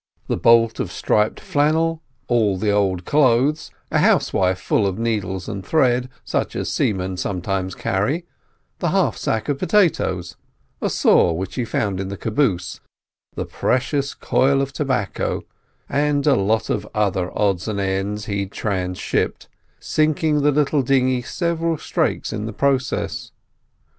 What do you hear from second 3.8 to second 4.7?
a housewife